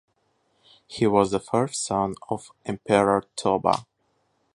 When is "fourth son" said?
1.39-2.15